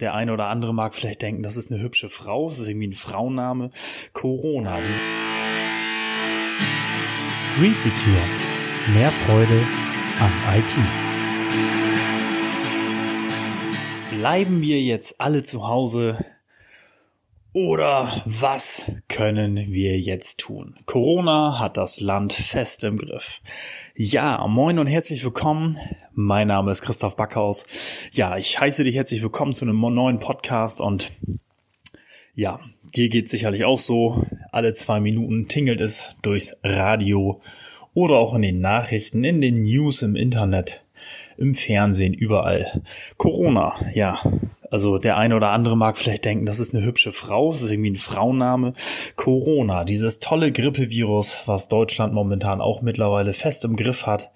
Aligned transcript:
Der 0.00 0.14
eine 0.14 0.32
oder 0.34 0.48
andere 0.48 0.74
mag 0.74 0.94
vielleicht 0.94 1.22
denken, 1.22 1.42
das 1.42 1.56
ist 1.56 1.72
eine 1.72 1.80
hübsche 1.80 2.10
Frau, 2.10 2.48
das 2.48 2.58
ist 2.58 2.68
irgendwie 2.68 2.88
ein 2.88 2.92
Frauenname. 2.92 3.70
Corona. 4.12 4.78
Green 7.58 7.74
Secure. 7.74 8.20
Mehr 8.92 9.10
Freude 9.10 9.66
am 10.20 10.30
IT. 10.58 10.74
Bleiben 14.18 14.60
wir 14.60 14.82
jetzt 14.82 15.18
alle 15.18 15.42
zu 15.42 15.66
Hause 15.66 16.18
oder 17.56 18.20
was 18.26 18.82
können 19.08 19.56
wir 19.56 19.98
jetzt 19.98 20.40
tun? 20.40 20.74
Corona 20.84 21.58
hat 21.58 21.78
das 21.78 22.00
Land 22.00 22.34
fest 22.34 22.84
im 22.84 22.98
Griff. 22.98 23.40
Ja, 23.94 24.46
moin 24.46 24.78
und 24.78 24.88
herzlich 24.88 25.24
willkommen. 25.24 25.78
Mein 26.12 26.48
Name 26.48 26.70
ist 26.70 26.82
Christoph 26.82 27.16
Backhaus. 27.16 27.64
Ja, 28.12 28.36
ich 28.36 28.60
heiße 28.60 28.84
dich 28.84 28.94
herzlich 28.94 29.22
willkommen 29.22 29.54
zu 29.54 29.64
einem 29.64 29.80
neuen 29.80 30.18
Podcast 30.18 30.82
und 30.82 31.12
ja, 32.34 32.60
dir 32.94 33.08
geht 33.08 33.30
sicherlich 33.30 33.64
auch 33.64 33.78
so. 33.78 34.22
Alle 34.52 34.74
zwei 34.74 35.00
Minuten 35.00 35.48
tingelt 35.48 35.80
es 35.80 36.14
durchs 36.20 36.58
Radio 36.62 37.40
oder 37.94 38.16
auch 38.16 38.34
in 38.34 38.42
den 38.42 38.60
Nachrichten, 38.60 39.24
in 39.24 39.40
den 39.40 39.62
News 39.62 40.02
im 40.02 40.14
Internet, 40.14 40.84
im 41.38 41.54
Fernsehen, 41.54 42.12
überall. 42.12 42.82
Corona, 43.16 43.74
ja, 43.94 44.20
also 44.70 44.98
der 44.98 45.16
eine 45.16 45.36
oder 45.36 45.50
andere 45.50 45.76
mag 45.76 45.96
vielleicht 45.96 46.24
denken, 46.24 46.46
das 46.46 46.60
ist 46.60 46.74
eine 46.74 46.84
hübsche 46.84 47.12
Frau, 47.12 47.52
das 47.52 47.62
ist 47.62 47.70
irgendwie 47.70 47.90
ein 47.90 47.96
Frauenname. 47.96 48.72
Corona, 49.16 49.84
dieses 49.84 50.20
tolle 50.20 50.52
Grippevirus, 50.52 51.42
was 51.46 51.68
Deutschland 51.68 52.12
momentan 52.12 52.60
auch 52.60 52.82
mittlerweile 52.82 53.32
fest 53.32 53.64
im 53.64 53.76
Griff 53.76 54.06
hat. 54.06 54.30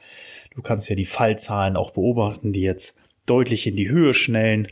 Du 0.55 0.63
kannst 0.63 0.89
ja 0.89 0.97
die 0.97 1.05
Fallzahlen 1.05 1.77
auch 1.77 1.93
beobachten, 1.93 2.53
die 2.53 2.63
jetzt 2.63 2.97
deutlich 3.27 3.67
in 3.67 3.77
die 3.77 3.89
Höhe 3.89 4.15
schnellen. 4.15 4.69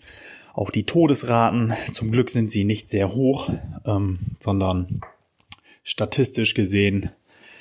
Auch 0.55 0.71
die 0.71 0.84
Todesraten, 0.84 1.73
zum 1.93 2.11
Glück 2.11 2.31
sind 2.31 2.51
sie 2.51 2.65
nicht 2.65 2.91
sehr 2.91 3.15
hoch, 3.15 3.48
ähm, 3.87 4.19
sondern 4.39 5.00
statistisch 5.84 6.55
gesehen 6.55 7.11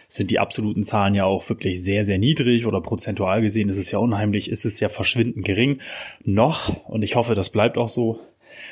sind 0.08 0.32
die 0.32 0.40
absoluten 0.40 0.84
Zahlen 0.84 1.16
ja 1.16 1.26
auch 1.26 1.48
wirklich 1.50 1.84
sehr, 1.84 2.06
sehr 2.06 2.18
niedrig 2.18 2.66
oder 2.66 2.82
prozentual 2.82 3.42
gesehen 3.42 3.70
ist 3.70 3.78
es 3.78 3.92
ja 3.92 4.00
unheimlich, 4.00 4.50
ist 4.50 4.66
es 4.66 4.80
ja 4.80 4.90
verschwindend 4.90 5.46
gering. 5.46 5.80
Noch, 6.24 6.70
und 6.86 7.02
ich 7.02 7.16
hoffe, 7.16 7.36
das 7.36 7.50
bleibt 7.50 7.78
auch 7.78 7.90
so. 7.90 8.20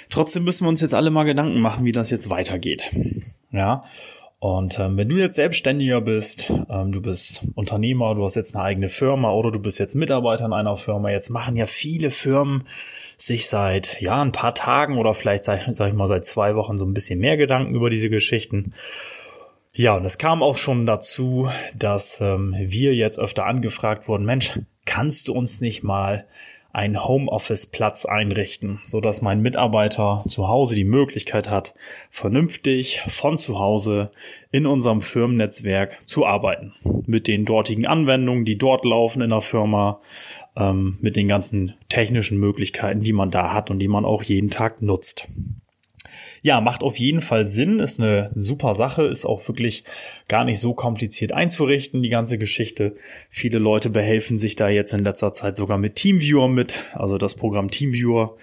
Trotzdem 0.10 0.44
müssen 0.46 0.66
wir 0.66 0.70
uns 0.70 0.82
jetzt 0.82 0.94
alle 0.94 1.12
mal 1.12 1.24
Gedanken 1.24 1.60
machen, 1.60 1.84
wie 1.84 1.92
das 1.92 2.10
jetzt 2.10 2.30
weitergeht. 2.30 2.92
Ja. 3.52 3.84
Und 4.40 4.80
ähm, 4.80 4.98
wenn 4.98 5.10
du 5.10 5.18
jetzt 5.18 5.36
Selbstständiger 5.36 6.02
bist, 6.02 6.52
ähm, 6.70 6.92
du 6.92 7.02
bist 7.02 7.42
Unternehmer, 7.56 8.14
du 8.16 8.24
hast 8.24 8.36
jetzt 8.36 8.56
eine 8.56 8.64
eigene 8.64 8.90
Firma 8.90 9.32
oder 9.32 9.52
du 9.52 9.60
bist 9.60 9.80
jetzt 9.80 9.96
Mitarbeiter 9.96 10.46
in 10.46 10.54
einer 10.54 10.78
Firma, 10.78 11.10
jetzt 11.10 11.30
machen 11.30 11.56
ja 11.56 11.66
viele 11.66 12.12
Firmen 12.12 12.64
sich 13.18 13.48
seit 13.48 14.02
ja 14.02 14.22
ein 14.22 14.34
paar 14.34 14.54
Tagen 14.54 14.98
oder 14.98 15.14
vielleicht 15.14 15.46
sag, 15.46 15.62
sag 15.72 15.88
ich 15.88 15.94
mal 15.94 16.08
seit 16.08 16.26
zwei 16.26 16.56
Wochen 16.56 16.78
so 16.78 16.86
ein 16.86 16.94
bisschen 16.94 17.20
mehr 17.20 17.38
Gedanken 17.38 17.76
über 17.76 17.90
diese 17.90 18.10
Geschichten. 18.10 18.74
Ja, 19.78 19.98
und 19.98 20.06
es 20.06 20.18
kam 20.18 20.42
auch 20.42 20.56
schon 20.58 20.86
dazu, 20.86 21.50
dass 21.78 22.22
ähm, 22.22 22.56
wir 22.58 22.96
jetzt 22.96 23.20
öfter 23.20 23.46
angefragt 23.46 24.08
wurden, 24.08 24.24
Mensch, 24.24 24.58
kannst 24.86 25.28
du 25.28 25.34
uns 25.34 25.60
nicht 25.60 25.84
mal 25.84 26.26
einen 26.72 27.04
Homeoffice-Platz 27.06 28.06
einrichten, 28.06 28.80
so 28.86 29.02
dass 29.02 29.22
mein 29.22 29.42
Mitarbeiter 29.42 30.24
zu 30.28 30.48
Hause 30.48 30.76
die 30.76 30.86
Möglichkeit 30.86 31.50
hat, 31.50 31.74
vernünftig 32.10 33.02
von 33.08 33.38
zu 33.38 33.60
Hause 33.60 34.12
in 34.50 34.66
unserem 34.66 35.02
Firmennetzwerk 35.02 36.00
zu 36.06 36.26
arbeiten. 36.26 36.74
Mit 37.06 37.28
den 37.28 37.44
dortigen 37.44 37.86
Anwendungen, 37.86 38.46
die 38.46 38.58
dort 38.58 38.86
laufen 38.86 39.22
in 39.22 39.32
der 39.32 39.42
Firma, 39.42 40.00
ähm, 40.56 40.98
mit 41.02 41.18
den 41.18 41.28
ganzen 41.28 41.74
technischen 41.90 42.40
Möglichkeiten, 42.40 43.02
die 43.02 43.14
man 43.14 43.30
da 43.30 43.54
hat 43.54 43.72
und 43.72 43.80
die 43.80 43.90
man 43.90 44.06
auch 44.06 44.24
jeden 44.24 44.50
Tag 44.50 44.82
nutzt. 44.82 45.28
Ja, 46.46 46.62
macht 46.62 46.84
auf 46.84 47.00
jeden 47.00 47.22
Fall 47.22 47.44
Sinn, 47.44 47.80
ist 47.80 48.00
eine 48.00 48.30
super 48.36 48.76
Sache, 48.76 49.02
ist 49.02 49.26
auch 49.26 49.48
wirklich 49.48 49.84
gar 50.28 50.46
nicht 50.46 50.60
so 50.60 50.76
kompliziert 50.76 51.32
einzurichten, 51.32 52.04
die 52.04 52.10
ganze 52.10 52.38
Geschichte. 52.38 52.94
Viele 53.32 53.58
Leute 53.58 53.90
behelfen 53.90 54.38
sich 54.38 54.56
da 54.56 54.70
jetzt 54.70 54.94
in 54.94 55.04
letzter 55.04 55.34
Zeit 55.34 55.58
sogar 55.58 55.80
mit 55.80 55.96
Teamviewer 55.96 56.48
mit, 56.48 56.86
also 56.94 57.18
das 57.18 57.34
Programm 57.34 57.72
Teamviewer 57.72 58.38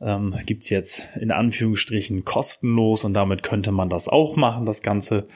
ähm, 0.00 0.36
gibt's 0.46 0.70
jetzt 0.70 1.08
in 1.20 1.32
Anführungsstrichen 1.32 2.24
kostenlos 2.24 3.04
und 3.04 3.14
damit 3.14 3.42
könnte 3.42 3.72
man 3.72 3.88
das 3.88 4.08
auch 4.08 4.36
machen, 4.36 4.64
das 4.64 4.82
Ganze. 4.82 5.26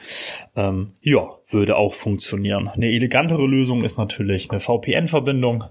Ähm, 0.55 0.93
ja, 1.01 1.27
würde 1.49 1.75
auch 1.75 1.93
funktionieren. 1.93 2.69
Eine 2.69 2.87
elegantere 2.87 3.45
Lösung 3.45 3.83
ist 3.83 3.97
natürlich 3.97 4.49
eine 4.49 4.61
VPN-Verbindung, 4.61 5.65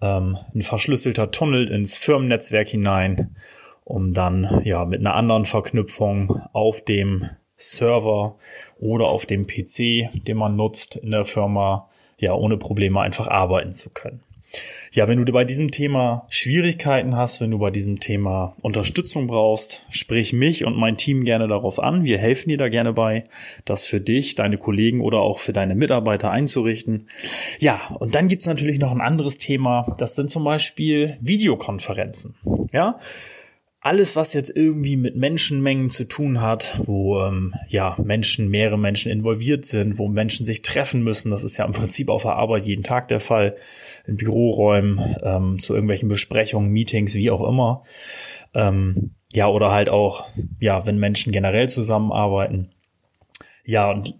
ähm, 0.00 0.38
ein 0.54 0.62
verschlüsselter 0.62 1.32
Tunnel 1.32 1.66
ins 1.66 1.96
Firmennetzwerk 1.96 2.68
hinein 2.68 3.34
um 3.92 4.14
dann 4.14 4.62
ja 4.64 4.86
mit 4.86 5.00
einer 5.00 5.14
anderen 5.14 5.44
Verknüpfung 5.44 6.40
auf 6.54 6.82
dem 6.82 7.28
Server 7.56 8.36
oder 8.80 9.08
auf 9.08 9.26
dem 9.26 9.46
PC, 9.46 10.08
den 10.26 10.38
man 10.38 10.56
nutzt 10.56 10.96
in 10.96 11.10
der 11.10 11.26
Firma, 11.26 11.90
ja 12.16 12.32
ohne 12.32 12.56
Probleme 12.56 13.02
einfach 13.02 13.28
arbeiten 13.28 13.72
zu 13.72 13.90
können. 13.90 14.22
Ja, 14.92 15.08
wenn 15.08 15.22
du 15.22 15.30
bei 15.32 15.44
diesem 15.44 15.70
Thema 15.70 16.26
Schwierigkeiten 16.30 17.16
hast, 17.16 17.42
wenn 17.42 17.50
du 17.50 17.58
bei 17.58 17.70
diesem 17.70 18.00
Thema 18.00 18.56
Unterstützung 18.62 19.26
brauchst, 19.26 19.84
sprich 19.90 20.32
mich 20.32 20.64
und 20.64 20.76
mein 20.76 20.96
Team 20.96 21.24
gerne 21.24 21.46
darauf 21.46 21.78
an. 21.78 22.04
Wir 22.04 22.16
helfen 22.16 22.48
dir 22.48 22.58
da 22.58 22.68
gerne 22.68 22.94
bei, 22.94 23.24
das 23.66 23.84
für 23.84 24.00
dich, 24.00 24.34
deine 24.34 24.56
Kollegen 24.56 25.02
oder 25.02 25.18
auch 25.18 25.38
für 25.38 25.52
deine 25.52 25.74
Mitarbeiter 25.74 26.30
einzurichten. 26.30 27.08
Ja, 27.60 27.94
und 27.98 28.14
dann 28.14 28.28
gibt's 28.28 28.46
natürlich 28.46 28.78
noch 28.78 28.90
ein 28.90 29.00
anderes 29.02 29.38
Thema. 29.38 29.94
Das 29.98 30.14
sind 30.14 30.30
zum 30.30 30.44
Beispiel 30.44 31.16
Videokonferenzen. 31.20 32.34
Ja, 32.72 32.98
alles, 33.82 34.14
was 34.14 34.32
jetzt 34.32 34.54
irgendwie 34.54 34.96
mit 34.96 35.16
Menschenmengen 35.16 35.90
zu 35.90 36.04
tun 36.04 36.40
hat, 36.40 36.80
wo 36.86 37.18
ähm, 37.20 37.52
ja 37.68 37.96
Menschen, 38.02 38.48
mehrere 38.48 38.78
Menschen 38.78 39.10
involviert 39.10 39.64
sind, 39.64 39.98
wo 39.98 40.06
Menschen 40.06 40.46
sich 40.46 40.62
treffen 40.62 41.02
müssen, 41.02 41.32
das 41.32 41.42
ist 41.42 41.56
ja 41.56 41.64
im 41.64 41.72
Prinzip 41.72 42.08
auf 42.08 42.22
der 42.22 42.36
Arbeit 42.36 42.64
jeden 42.64 42.84
Tag 42.84 43.08
der 43.08 43.18
Fall, 43.18 43.56
in 44.06 44.16
Büroräumen, 44.16 45.00
ähm, 45.24 45.58
zu 45.58 45.74
irgendwelchen 45.74 46.08
Besprechungen, 46.08 46.70
Meetings, 46.70 47.14
wie 47.14 47.30
auch 47.32 47.46
immer. 47.46 47.82
Ähm, 48.54 49.10
ja, 49.32 49.48
oder 49.48 49.72
halt 49.72 49.88
auch, 49.88 50.28
ja, 50.60 50.86
wenn 50.86 50.98
Menschen 50.98 51.32
generell 51.32 51.68
zusammenarbeiten. 51.68 52.70
Ja, 53.64 53.90
und 53.90 54.14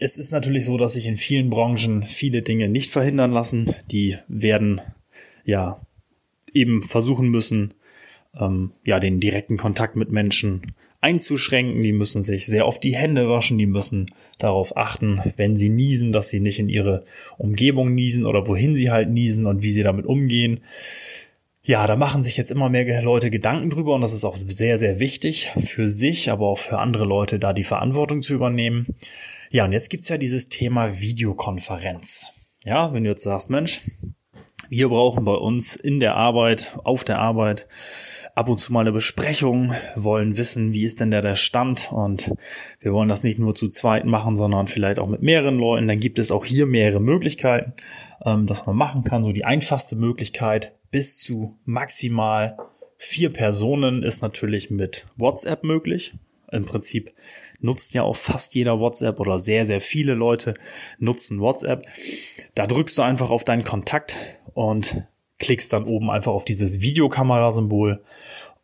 es 0.00 0.16
ist 0.16 0.32
natürlich 0.32 0.64
so, 0.64 0.76
dass 0.76 0.94
sich 0.94 1.06
in 1.06 1.16
vielen 1.16 1.50
Branchen 1.50 2.02
viele 2.02 2.42
Dinge 2.42 2.68
nicht 2.68 2.90
verhindern 2.90 3.30
lassen. 3.30 3.74
Die 3.92 4.16
werden 4.26 4.80
ja 5.44 5.80
eben 6.52 6.82
versuchen 6.82 7.28
müssen, 7.28 7.74
ähm, 8.38 8.72
ja, 8.84 9.00
den 9.00 9.20
direkten 9.20 9.56
Kontakt 9.56 9.96
mit 9.96 10.10
Menschen 10.10 10.74
einzuschränken. 11.00 11.82
Die 11.82 11.92
müssen 11.92 12.22
sich 12.22 12.46
sehr 12.46 12.66
oft 12.66 12.82
die 12.82 12.96
Hände 12.96 13.28
waschen. 13.28 13.58
Die 13.58 13.66
müssen 13.66 14.10
darauf 14.38 14.76
achten, 14.76 15.20
wenn 15.36 15.56
sie 15.56 15.68
niesen, 15.68 16.12
dass 16.12 16.30
sie 16.30 16.40
nicht 16.40 16.58
in 16.58 16.68
ihre 16.68 17.04
Umgebung 17.36 17.94
niesen 17.94 18.24
oder 18.24 18.48
wohin 18.48 18.74
sie 18.74 18.90
halt 18.90 19.10
niesen 19.10 19.46
und 19.46 19.62
wie 19.62 19.70
sie 19.70 19.82
damit 19.82 20.06
umgehen. 20.06 20.60
Ja, 21.62 21.86
da 21.86 21.96
machen 21.96 22.22
sich 22.22 22.36
jetzt 22.36 22.50
immer 22.50 22.68
mehr 22.68 23.02
Leute 23.02 23.30
Gedanken 23.30 23.70
drüber 23.70 23.94
und 23.94 24.02
das 24.02 24.12
ist 24.12 24.24
auch 24.24 24.36
sehr, 24.36 24.76
sehr 24.76 25.00
wichtig 25.00 25.52
für 25.64 25.88
sich, 25.88 26.30
aber 26.30 26.46
auch 26.46 26.58
für 26.58 26.78
andere 26.78 27.06
Leute, 27.06 27.38
da 27.38 27.54
die 27.54 27.64
Verantwortung 27.64 28.20
zu 28.20 28.34
übernehmen. 28.34 28.86
Ja, 29.50 29.64
und 29.64 29.72
jetzt 29.72 29.88
gibt's 29.88 30.08
ja 30.08 30.18
dieses 30.18 30.48
Thema 30.50 31.00
Videokonferenz. 31.00 32.26
Ja, 32.66 32.92
wenn 32.92 33.04
du 33.04 33.10
jetzt 33.10 33.22
sagst, 33.22 33.48
Mensch, 33.48 33.82
wir 34.68 34.88
brauchen 34.88 35.24
bei 35.24 35.34
uns 35.34 35.76
in 35.76 36.00
der 36.00 36.16
Arbeit, 36.16 36.78
auf 36.84 37.04
der 37.04 37.18
Arbeit 37.18 37.66
ab 38.34 38.48
und 38.48 38.58
zu 38.58 38.72
mal 38.72 38.80
eine 38.80 38.92
Besprechung, 38.92 39.72
wollen 39.94 40.36
wissen, 40.36 40.72
wie 40.72 40.82
ist 40.84 41.00
denn 41.00 41.10
der, 41.10 41.22
der 41.22 41.36
Stand 41.36 41.92
und 41.92 42.32
wir 42.80 42.92
wollen 42.92 43.08
das 43.08 43.22
nicht 43.22 43.38
nur 43.38 43.54
zu 43.54 43.68
zweit 43.68 44.04
machen, 44.04 44.36
sondern 44.36 44.66
vielleicht 44.66 44.98
auch 44.98 45.08
mit 45.08 45.22
mehreren 45.22 45.56
Leuten. 45.56 45.86
Dann 45.86 46.00
gibt 46.00 46.18
es 46.18 46.32
auch 46.32 46.44
hier 46.44 46.66
mehrere 46.66 47.00
Möglichkeiten, 47.00 47.74
ähm, 48.24 48.46
dass 48.46 48.66
man 48.66 48.76
machen 48.76 49.04
kann. 49.04 49.22
So 49.22 49.32
die 49.32 49.44
einfachste 49.44 49.96
Möglichkeit 49.96 50.74
bis 50.90 51.16
zu 51.16 51.58
maximal 51.64 52.56
vier 52.96 53.32
Personen 53.32 54.02
ist 54.02 54.22
natürlich 54.22 54.70
mit 54.70 55.06
WhatsApp 55.16 55.62
möglich. 55.62 56.14
Im 56.50 56.64
Prinzip 56.64 57.12
nutzt 57.60 57.94
ja 57.94 58.02
auch 58.02 58.16
fast 58.16 58.54
jeder 58.54 58.78
WhatsApp 58.78 59.20
oder 59.20 59.38
sehr, 59.38 59.66
sehr 59.66 59.80
viele 59.80 60.14
Leute 60.14 60.54
nutzen 60.98 61.40
WhatsApp. 61.40 61.86
Da 62.54 62.66
drückst 62.66 62.98
du 62.98 63.02
einfach 63.02 63.30
auf 63.30 63.44
deinen 63.44 63.64
Kontakt 63.64 64.16
und 64.54 65.04
klickst 65.38 65.72
dann 65.72 65.84
oben 65.84 66.10
einfach 66.10 66.32
auf 66.32 66.44
dieses 66.44 66.80
Videokamerasymbol 66.80 68.02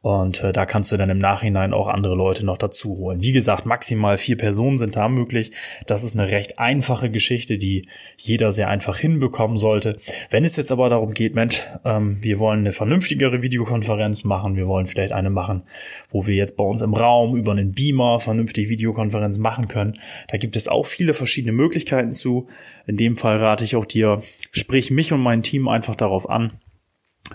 und 0.02 0.42
äh, 0.42 0.52
da 0.52 0.64
kannst 0.64 0.90
du 0.92 0.96
dann 0.96 1.10
im 1.10 1.18
Nachhinein 1.18 1.74
auch 1.74 1.86
andere 1.86 2.14
Leute 2.14 2.46
noch 2.46 2.56
dazu 2.56 2.96
holen. 2.96 3.20
Wie 3.20 3.32
gesagt, 3.32 3.66
maximal 3.66 4.16
vier 4.16 4.38
Personen 4.38 4.78
sind 4.78 4.96
da 4.96 5.10
möglich. 5.10 5.50
Das 5.86 6.04
ist 6.04 6.18
eine 6.18 6.30
recht 6.30 6.58
einfache 6.58 7.10
Geschichte, 7.10 7.58
die 7.58 7.82
jeder 8.16 8.50
sehr 8.50 8.68
einfach 8.68 8.96
hinbekommen 8.96 9.58
sollte. 9.58 9.98
Wenn 10.30 10.44
es 10.44 10.56
jetzt 10.56 10.72
aber 10.72 10.88
darum 10.88 11.12
geht, 11.12 11.34
Mensch, 11.34 11.64
ähm, 11.84 12.16
wir 12.22 12.38
wollen 12.38 12.60
eine 12.60 12.72
vernünftigere 12.72 13.42
Videokonferenz 13.42 14.24
machen, 14.24 14.56
wir 14.56 14.66
wollen 14.66 14.86
vielleicht 14.86 15.12
eine 15.12 15.28
machen, 15.28 15.64
wo 16.08 16.26
wir 16.26 16.34
jetzt 16.34 16.56
bei 16.56 16.64
uns 16.64 16.80
im 16.80 16.94
Raum 16.94 17.36
über 17.36 17.52
einen 17.52 17.72
Beamer 17.72 18.20
vernünftig 18.20 18.70
Videokonferenz 18.70 19.36
machen 19.36 19.68
können. 19.68 19.92
Da 20.28 20.38
gibt 20.38 20.56
es 20.56 20.66
auch 20.66 20.86
viele 20.86 21.12
verschiedene 21.12 21.52
Möglichkeiten 21.52 22.12
zu. 22.12 22.48
In 22.86 22.96
dem 22.96 23.18
Fall 23.18 23.36
rate 23.36 23.64
ich 23.64 23.76
auch 23.76 23.84
dir, 23.84 24.22
sprich 24.50 24.90
mich 24.90 25.12
und 25.12 25.20
mein 25.20 25.42
Team 25.42 25.68
einfach 25.68 25.94
darauf 25.94 26.30
an. 26.30 26.52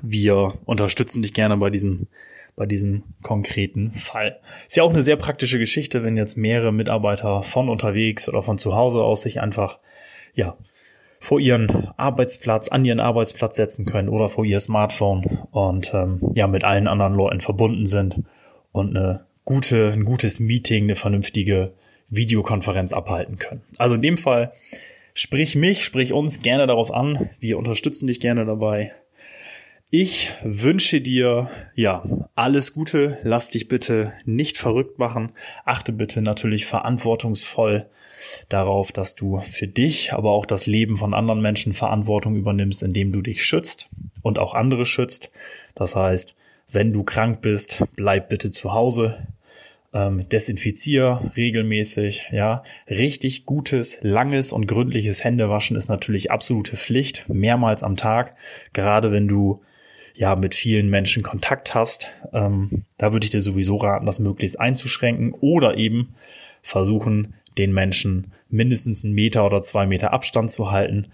Wir 0.01 0.53
unterstützen 0.65 1.21
dich 1.21 1.33
gerne 1.33 1.57
bei 1.57 1.69
diesem 1.69 2.07
bei 2.55 2.65
diesem 2.65 3.03
konkreten 3.21 3.91
Fall. 3.93 4.39
Ist 4.67 4.77
ja 4.77 4.83
auch 4.83 4.93
eine 4.93 5.03
sehr 5.03 5.17
praktische 5.17 5.59
Geschichte, 5.59 6.03
wenn 6.03 6.17
jetzt 6.17 6.37
mehrere 6.37 6.71
Mitarbeiter 6.71 7.43
von 7.43 7.69
unterwegs 7.69 8.29
oder 8.29 8.41
von 8.41 8.57
zu 8.57 8.75
Hause 8.75 8.99
aus 8.99 9.23
sich 9.23 9.41
einfach, 9.41 9.77
ja, 10.33 10.57
vor 11.19 11.39
ihren 11.39 11.89
Arbeitsplatz, 11.97 12.69
an 12.69 12.85
ihren 12.85 12.99
Arbeitsplatz 12.99 13.55
setzen 13.55 13.85
können 13.85 14.09
oder 14.09 14.29
vor 14.29 14.45
ihr 14.45 14.59
Smartphone 14.59 15.25
und 15.51 15.91
ähm, 15.93 16.19
ja 16.33 16.47
mit 16.47 16.63
allen 16.63 16.87
anderen 16.87 17.15
Leuten 17.15 17.41
verbunden 17.41 17.87
sind 17.87 18.21
und 18.71 18.95
eine 18.95 19.25
gute, 19.43 19.91
ein 19.91 20.03
gutes 20.03 20.39
Meeting, 20.39 20.83
eine 20.83 20.95
vernünftige 20.95 21.73
Videokonferenz 22.09 22.93
abhalten 22.93 23.37
können. 23.37 23.63
Also 23.77 23.95
in 23.95 24.01
dem 24.01 24.17
Fall 24.17 24.51
sprich 25.13 25.55
mich, 25.55 25.83
sprich 25.83 26.13
uns 26.13 26.41
gerne 26.41 26.67
darauf 26.67 26.93
an. 26.93 27.29
Wir 27.39 27.57
unterstützen 27.57 28.05
dich 28.07 28.19
gerne 28.19 28.45
dabei. 28.45 28.91
Ich 29.97 30.33
wünsche 30.43 30.99
dir, 30.99 31.49
ja, 31.73 32.03
alles 32.35 32.73
Gute. 32.73 33.17
Lass 33.23 33.51
dich 33.51 33.69
bitte 33.69 34.11
nicht 34.25 34.57
verrückt 34.57 34.99
machen. 34.99 35.31
Achte 35.63 35.93
bitte 35.93 36.21
natürlich 36.21 36.65
verantwortungsvoll 36.65 37.85
darauf, 38.49 38.91
dass 38.91 39.15
du 39.15 39.39
für 39.39 39.69
dich, 39.69 40.11
aber 40.11 40.31
auch 40.31 40.45
das 40.45 40.65
Leben 40.65 40.97
von 40.97 41.13
anderen 41.13 41.39
Menschen 41.39 41.71
Verantwortung 41.71 42.35
übernimmst, 42.35 42.83
indem 42.83 43.13
du 43.13 43.21
dich 43.21 43.45
schützt 43.45 43.87
und 44.21 44.37
auch 44.37 44.53
andere 44.53 44.85
schützt. 44.85 45.31
Das 45.75 45.95
heißt, 45.95 46.35
wenn 46.69 46.91
du 46.91 47.03
krank 47.03 47.39
bist, 47.39 47.81
bleib 47.95 48.27
bitte 48.27 48.51
zu 48.51 48.73
Hause. 48.73 49.25
Ähm, 49.93 50.27
desinfizier 50.27 51.31
regelmäßig, 51.37 52.31
ja. 52.33 52.63
Richtig 52.89 53.45
gutes, 53.45 53.99
langes 54.01 54.51
und 54.51 54.67
gründliches 54.67 55.23
Händewaschen 55.23 55.77
ist 55.77 55.87
natürlich 55.87 56.31
absolute 56.31 56.75
Pflicht, 56.75 57.29
mehrmals 57.29 57.81
am 57.81 57.95
Tag. 57.95 58.35
Gerade 58.73 59.13
wenn 59.13 59.29
du 59.29 59.61
ja 60.15 60.35
mit 60.35 60.55
vielen 60.55 60.89
Menschen 60.89 61.23
Kontakt 61.23 61.75
hast, 61.75 62.07
ähm, 62.33 62.83
da 62.97 63.13
würde 63.13 63.25
ich 63.25 63.31
dir 63.31 63.41
sowieso 63.41 63.75
raten, 63.77 64.05
das 64.05 64.19
möglichst 64.19 64.59
einzuschränken 64.59 65.33
oder 65.33 65.77
eben 65.77 66.15
versuchen, 66.61 67.35
den 67.57 67.73
Menschen 67.73 68.31
mindestens 68.49 69.03
einen 69.03 69.13
Meter 69.13 69.45
oder 69.45 69.61
zwei 69.61 69.85
Meter 69.85 70.13
Abstand 70.13 70.51
zu 70.51 70.71
halten 70.71 71.07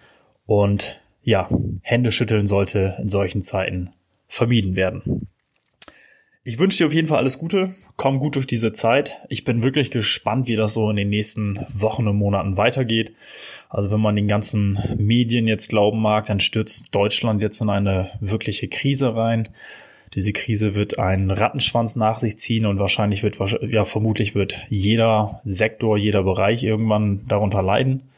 und 0.46 1.02
ja, 1.24 1.50
Hände 1.82 2.12
schütteln 2.12 2.48
sollte 2.48 2.96
in 3.00 3.08
solchen 3.08 3.42
Zeiten 3.42 3.92
vermieden 4.28 4.76
werden. 4.76 5.28
Ich 6.44 6.58
wünsche 6.58 6.80
dir 6.80 6.88
auf 6.88 6.94
jeden 6.94 7.08
Fall 7.08 7.20
alles 7.20 7.38
Gute. 7.38 7.76
Komm 7.98 8.18
gut 8.18 8.36
durch 8.36 8.48
diese 8.48 8.74
Zeit. 8.74 9.18
Ich 9.30 9.44
bin 9.44 9.62
wirklich 9.62 9.92
gespannt, 9.92 10.48
wie 10.48 10.56
das 10.56 10.74
so 10.74 10.90
in 10.90 10.96
den 10.96 11.10
nächsten 11.10 11.60
Wochen 11.72 12.08
und 12.08 12.18
Monaten 12.18 12.58
weitergeht. 12.58 13.14
Also 13.72 13.90
wenn 13.90 14.02
man 14.02 14.18
den 14.18 14.28
ganzen 14.28 14.78
Medien 14.98 15.48
jetzt 15.48 15.70
glauben 15.70 16.02
mag, 16.02 16.26
dann 16.26 16.42
stürzt 16.42 16.94
Deutschland 16.94 17.42
jetzt 17.42 17.62
in 17.62 17.70
eine 17.70 18.12
wirkliche 18.20 18.68
Krise 18.68 19.16
rein. 19.16 19.48
Diese 20.14 20.34
Krise 20.34 20.76
wird 20.76 21.00
einen 21.00 21.32
Rattenschwanz 21.32 21.96
nach 21.96 22.20
sich 22.20 22.38
ziehen 22.38 22.66
und 22.66 22.80
wahrscheinlich 22.80 23.24
wird, 23.24 23.38
ja, 23.70 23.86
vermutlich 23.86 24.36
wird 24.36 24.60
jeder 24.68 25.40
Sektor, 25.46 25.98
jeder 25.98 26.24
Bereich 26.24 26.64
irgendwann 26.64 27.26
darunter 27.30 27.64
leiden, 27.64 28.10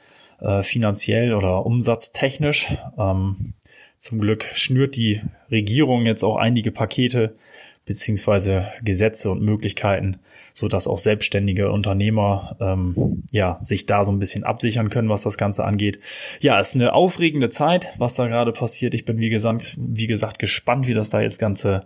äh, 0.42 0.64
finanziell 0.64 1.36
oder 1.36 1.68
umsatztechnisch. 1.68 2.70
Ähm, 2.98 3.54
zum 3.98 4.20
Glück 4.20 4.46
schnürt 4.56 4.96
die 4.96 5.22
Regierung 5.52 6.08
jetzt 6.08 6.24
auch 6.24 6.38
einige 6.38 6.72
Pakete 6.72 7.36
beziehungsweise 7.86 8.68
Gesetze 8.84 9.30
und 9.30 9.42
Möglichkeiten, 9.42 10.20
so 10.54 10.68
dass 10.68 10.88
auch 10.88 10.98
selbstständige 10.98 11.72
Unternehmer 11.72 12.56
ähm, 12.62 13.24
ja 13.32 13.58
sich 13.62 13.86
da 13.86 14.06
so 14.06 14.12
ein 14.12 14.20
bisschen 14.20 14.44
absichern 14.44 14.90
können, 14.90 15.10
was 15.10 15.24
das 15.24 15.38
Ganze 15.38 15.66
angeht. 15.66 16.00
Ja, 16.40 16.60
ist 16.60 16.76
eine 16.76 16.94
aufregende 16.94 17.50
Zeit, 17.50 17.90
was 17.98 18.16
da 18.16 18.28
gerade 18.28 18.54
passiert. 18.54 18.94
Ich 18.94 19.06
bin 19.06 19.18
wie 19.18 19.30
gesagt, 19.30 19.76
wie 19.78 20.08
gesagt 20.08 20.40
gespannt, 20.40 20.88
wie 20.88 20.94
das 20.94 21.10
da 21.10 21.22
jetzt 21.22 21.40
Ganze 21.40 21.86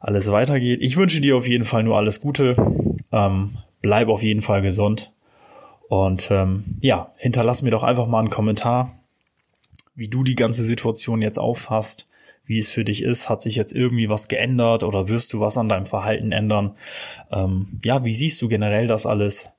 alles 0.00 0.30
weitergeht. 0.30 0.80
Ich 0.82 0.96
wünsche 0.96 1.20
dir 1.20 1.36
auf 1.36 1.48
jeden 1.48 1.64
Fall 1.64 1.82
nur 1.82 1.96
alles 1.96 2.20
Gute. 2.20 2.54
Ähm, 3.10 3.58
bleib 3.80 4.08
auf 4.08 4.22
jeden 4.22 4.42
Fall 4.42 4.62
gesund. 4.62 5.12
Und 5.88 6.30
ähm, 6.30 6.64
ja, 6.80 7.12
hinterlass 7.16 7.62
mir 7.62 7.70
doch 7.70 7.82
einfach 7.82 8.06
mal 8.06 8.20
einen 8.20 8.30
Kommentar, 8.30 8.92
wie 9.94 10.08
du 10.08 10.22
die 10.22 10.36
ganze 10.36 10.64
Situation 10.64 11.20
jetzt 11.20 11.38
auffasst 11.38 12.06
wie 12.44 12.58
es 12.58 12.70
für 12.70 12.84
dich 12.84 13.02
ist. 13.02 13.28
Hat 13.28 13.42
sich 13.42 13.56
jetzt 13.56 13.74
irgendwie 13.74 14.08
was 14.08 14.28
geändert 14.28 14.82
oder 14.82 15.08
wirst 15.08 15.32
du 15.32 15.40
was 15.40 15.56
an 15.58 15.68
deinem 15.68 15.86
Verhalten 15.86 16.32
ändern? 16.32 16.76
Ähm, 17.30 17.80
ja, 17.84 18.04
wie 18.04 18.14
siehst 18.14 18.42
du 18.42 18.48
generell 18.48 18.86
das 18.86 19.06
alles? 19.06 19.52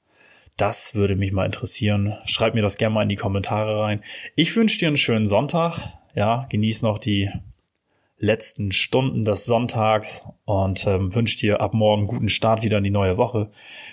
Das 0.57 0.94
würde 0.94 1.15
mich 1.15 1.31
mal 1.31 1.45
interessieren. 1.45 2.15
Schreib 2.25 2.53
mir 2.53 2.62
das 2.62 2.77
gerne 2.77 2.94
mal 2.94 3.03
in 3.03 3.09
die 3.09 3.15
Kommentare 3.15 3.80
rein. 3.80 4.01
Ich 4.35 4.56
wünsche 4.56 4.77
dir 4.77 4.88
einen 4.88 4.97
schönen 4.97 5.25
Sonntag. 5.25 5.80
Ja, 6.15 6.45
genieß 6.50 6.83
noch 6.83 7.00
die 7.00 7.31
letzten 8.19 8.71
Stunden 8.71 9.25
des 9.25 9.45
Sonntags 9.45 10.27
und 10.45 10.85
ähm, 10.85 11.13
wünsche 11.13 11.38
dir 11.38 11.59
ab 11.59 11.74
morgen 11.74 12.07
guten 12.07 12.30
Start 12.30 12.63
wieder 12.63 12.77
in 12.77 12.83
die 12.83 12.91
neue 12.91 13.18
Woche. 13.18 13.50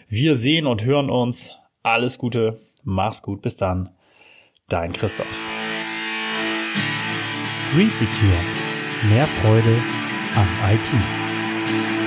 Wir 0.07 0.37
sehen 0.37 0.67
und 0.67 0.85
hören 0.85 1.11
uns. 1.11 1.57
Alles 1.83 2.19
Gute. 2.19 2.59
Mach's 2.85 3.23
gut. 3.23 3.43
Bis 3.43 3.57
dann. 3.57 3.89
Dein 4.69 4.93
Christoph. 4.93 5.27
Green 7.73 7.91
Secure 7.91 8.60
Mehr 9.09 9.27
Freude 9.27 9.83
am 10.37 10.75
IT. 10.75 12.00